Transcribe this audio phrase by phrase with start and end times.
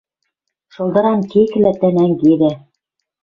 [0.73, 2.51] Шылдыран кеклӓ тӓ нӓнгедӓ